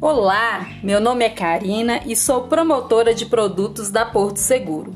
Olá, 0.00 0.68
meu 0.80 1.00
nome 1.00 1.24
é 1.24 1.28
Karina 1.28 2.02
e 2.06 2.14
sou 2.14 2.42
promotora 2.42 3.12
de 3.12 3.26
produtos 3.26 3.90
da 3.90 4.06
Porto 4.06 4.36
Seguro. 4.36 4.94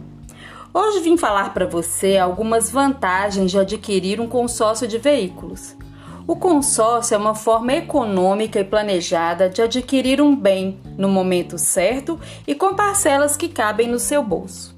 Hoje 0.73 1.01
vim 1.01 1.17
falar 1.17 1.53
para 1.53 1.67
você 1.67 2.17
algumas 2.17 2.71
vantagens 2.71 3.51
de 3.51 3.59
adquirir 3.59 4.21
um 4.21 4.29
consórcio 4.29 4.87
de 4.87 4.99
veículos. 4.99 5.77
O 6.25 6.37
consórcio 6.37 7.16
é 7.16 7.19
uma 7.19 7.34
forma 7.34 7.73
econômica 7.73 8.61
e 8.61 8.65
planejada 8.65 9.48
de 9.48 9.61
adquirir 9.61 10.23
um 10.23 10.37
bem 10.37 10.79
no 10.96 11.09
momento 11.09 11.59
certo 11.59 12.16
e 12.46 12.55
com 12.55 12.77
parcelas 12.77 13.37
que 13.37 13.48
cabem 13.48 13.89
no 13.89 13.98
seu 13.98 14.23
bolso. 14.23 14.73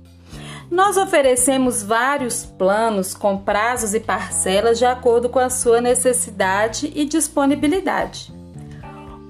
Nós 0.70 0.96
oferecemos 0.96 1.82
vários 1.82 2.46
planos 2.46 3.12
com 3.12 3.36
prazos 3.36 3.92
e 3.92 4.00
parcelas 4.00 4.78
de 4.78 4.86
acordo 4.86 5.28
com 5.28 5.38
a 5.38 5.50
sua 5.50 5.82
necessidade 5.82 6.90
e 6.94 7.04
disponibilidade. 7.04 8.32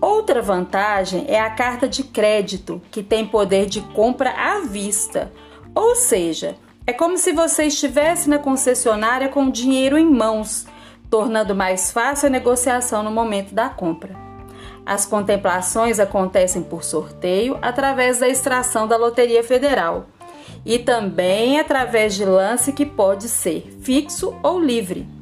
Outra 0.04 0.42
vantagem 0.42 1.24
é 1.28 1.40
a 1.40 1.48
carta 1.48 1.88
de 1.88 2.04
crédito, 2.04 2.78
que 2.90 3.02
tem 3.02 3.26
poder 3.26 3.64
de 3.64 3.80
compra 3.80 4.28
à 4.32 4.60
vista, 4.60 5.32
ou 5.74 5.96
seja, 5.96 6.56
é 6.86 6.92
como 6.92 7.16
se 7.16 7.32
você 7.32 7.64
estivesse 7.64 8.28
na 8.28 8.38
concessionária 8.38 9.30
com 9.30 9.46
o 9.46 9.50
dinheiro 9.50 9.96
em 9.96 10.04
mãos, 10.04 10.66
tornando 11.08 11.54
mais 11.54 11.90
fácil 11.90 12.26
a 12.26 12.30
negociação 12.30 13.02
no 13.02 13.10
momento 13.10 13.54
da 13.54 13.70
compra. 13.70 14.14
As 14.84 15.06
contemplações 15.06 15.98
acontecem 15.98 16.62
por 16.62 16.84
sorteio 16.84 17.58
através 17.62 18.18
da 18.18 18.28
extração 18.28 18.86
da 18.86 18.98
Loteria 18.98 19.42
Federal 19.42 20.04
e 20.66 20.78
também 20.78 21.58
através 21.58 22.14
de 22.14 22.26
lance 22.26 22.74
que 22.74 22.84
pode 22.84 23.26
ser 23.26 23.74
fixo 23.80 24.38
ou 24.42 24.60
livre. 24.60 25.13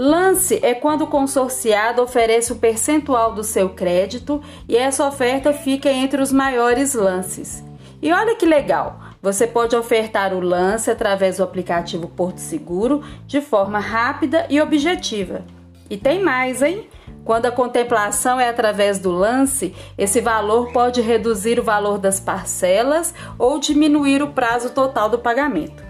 Lance 0.00 0.60
é 0.62 0.74
quando 0.74 1.02
o 1.02 1.06
consorciado 1.08 2.00
oferece 2.00 2.52
o 2.52 2.56
percentual 2.56 3.34
do 3.34 3.42
seu 3.42 3.70
crédito 3.70 4.40
e 4.68 4.76
essa 4.76 5.04
oferta 5.04 5.52
fica 5.52 5.90
entre 5.90 6.22
os 6.22 6.30
maiores 6.30 6.94
lances. 6.94 7.64
E 8.00 8.12
olha 8.12 8.36
que 8.36 8.46
legal! 8.46 9.00
Você 9.20 9.44
pode 9.44 9.74
ofertar 9.74 10.32
o 10.32 10.38
lance 10.38 10.88
através 10.88 11.38
do 11.38 11.42
aplicativo 11.42 12.06
Porto 12.06 12.38
Seguro 12.38 13.02
de 13.26 13.40
forma 13.40 13.80
rápida 13.80 14.46
e 14.48 14.60
objetiva. 14.60 15.44
E 15.90 15.96
tem 15.96 16.22
mais, 16.22 16.62
hein? 16.62 16.86
Quando 17.24 17.46
a 17.46 17.50
contemplação 17.50 18.38
é 18.38 18.48
através 18.48 19.00
do 19.00 19.10
lance, 19.10 19.74
esse 19.98 20.20
valor 20.20 20.70
pode 20.72 21.00
reduzir 21.00 21.58
o 21.58 21.64
valor 21.64 21.98
das 21.98 22.20
parcelas 22.20 23.12
ou 23.36 23.58
diminuir 23.58 24.22
o 24.22 24.28
prazo 24.28 24.70
total 24.70 25.08
do 25.08 25.18
pagamento. 25.18 25.87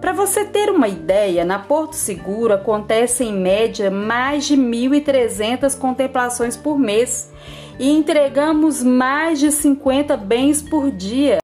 Para 0.00 0.14
você 0.14 0.46
ter 0.46 0.70
uma 0.70 0.88
ideia, 0.88 1.44
na 1.44 1.58
Porto 1.58 1.92
Seguro 1.92 2.54
acontece 2.54 3.22
em 3.22 3.34
média 3.34 3.90
mais 3.90 4.46
de 4.46 4.56
1.300 4.56 5.78
contemplações 5.78 6.56
por 6.56 6.78
mês 6.78 7.30
e 7.78 7.90
entregamos 7.90 8.82
mais 8.82 9.38
de 9.38 9.52
50 9.52 10.16
bens 10.16 10.62
por 10.62 10.90
dia. 10.90 11.38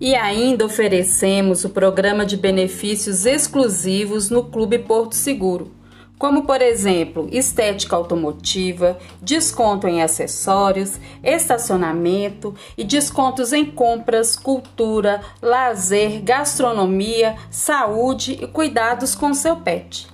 E 0.00 0.14
ainda 0.16 0.64
oferecemos 0.64 1.64
o 1.64 1.70
programa 1.70 2.26
de 2.26 2.36
benefícios 2.36 3.26
exclusivos 3.26 4.28
no 4.28 4.44
Clube 4.44 4.80
Porto 4.80 5.14
Seguro 5.14 5.79
como 6.20 6.42
por 6.42 6.60
exemplo 6.60 7.30
estética 7.32 7.96
automotiva, 7.96 8.98
desconto 9.22 9.88
em 9.88 10.02
acessórios, 10.02 11.00
estacionamento 11.24 12.54
e 12.76 12.84
descontos 12.84 13.54
em 13.54 13.64
compras, 13.64 14.36
cultura, 14.36 15.22
lazer, 15.40 16.20
gastronomia, 16.20 17.36
saúde 17.50 18.38
e 18.38 18.46
cuidados 18.46 19.14
com 19.14 19.32
seu 19.32 19.56
pet. 19.56 20.08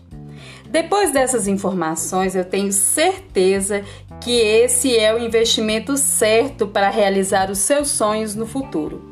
Depois 0.70 1.12
dessas 1.12 1.48
informações, 1.48 2.36
eu 2.36 2.44
tenho 2.44 2.72
certeza 2.72 3.84
que 4.20 4.30
esse 4.30 4.96
é 4.96 5.12
o 5.12 5.18
investimento 5.18 5.96
certo 5.96 6.68
para 6.68 6.88
realizar 6.88 7.50
os 7.50 7.58
seus 7.58 7.88
sonhos 7.88 8.32
no 8.36 8.46
futuro. 8.46 9.10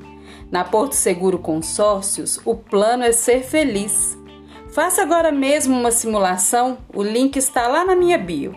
Na 0.49 0.63
Porto 0.63 0.93
Seguro 0.93 1.41
Consórcios, 1.41 2.39
o 2.45 2.55
plano 2.55 3.03
é 3.03 3.11
ser 3.11 3.43
feliz 3.43 4.17
Faça 4.75 5.03
agora 5.03 5.31
mesmo 5.31 5.79
uma 5.79 5.93
simulação, 5.93 6.79
o 6.93 7.01
link 7.01 7.37
está 7.37 7.69
lá 7.69 7.85
na 7.85 7.95
minha 7.95 8.19
bio. 8.19 8.53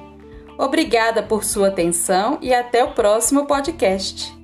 Obrigada 0.58 1.22
por 1.22 1.44
sua 1.44 1.68
atenção 1.68 2.40
e 2.42 2.52
até 2.52 2.84
o 2.84 2.94
próximo 2.94 3.46
podcast. 3.46 4.36